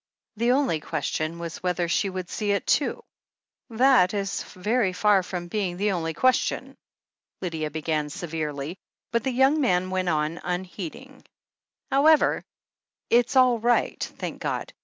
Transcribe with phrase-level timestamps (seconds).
[0.35, 3.03] The only question was whether she'd see it too."
[3.69, 6.75] "That is very far from being the only question"
[7.41, 8.79] Lydia began severely,
[9.11, 11.23] but the young man went on unheeding:
[11.91, 12.43] "However,
[13.11, 14.73] it's all right, thank God.